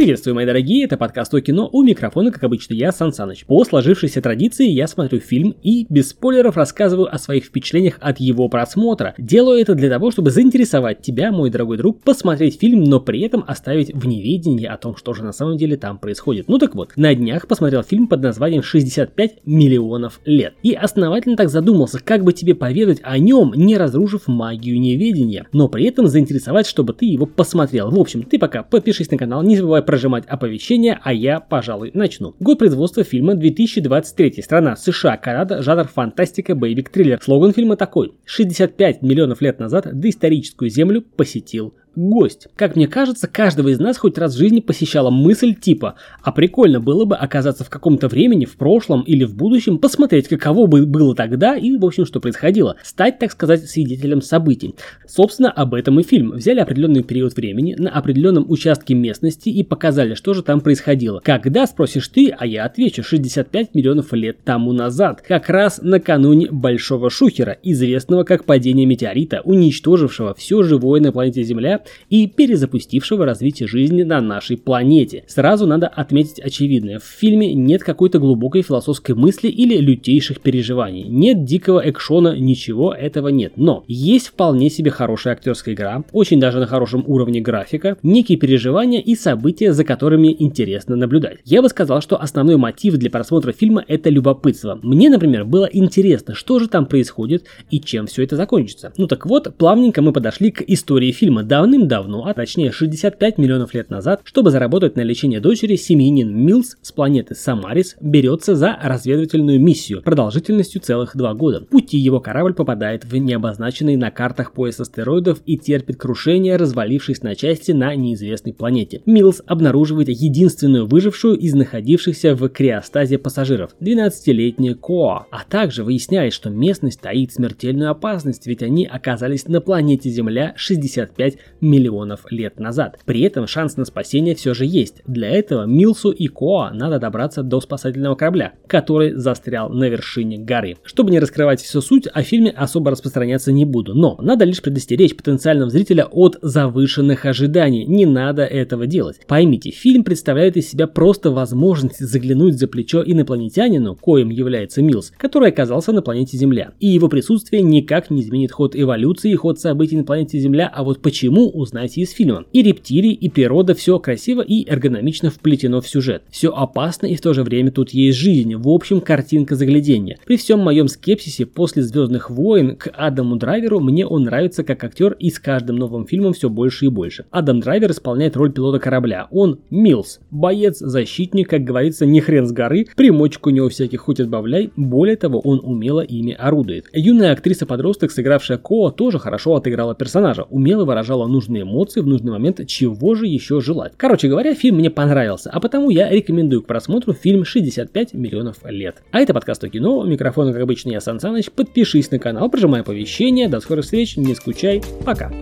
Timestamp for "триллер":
36.90-37.20